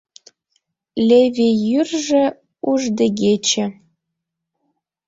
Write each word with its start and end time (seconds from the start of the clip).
Леве 1.07 1.47
йӱржӧ 1.65 2.25
уждегече. 2.69 3.65